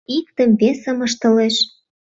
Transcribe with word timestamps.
Иктым-весым 0.17 0.97
ыштылеш: 1.07 1.55